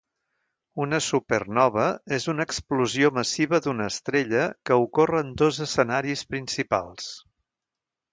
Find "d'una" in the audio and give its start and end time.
3.65-3.89